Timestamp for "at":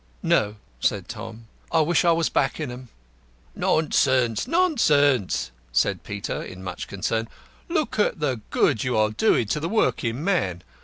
7.99-8.19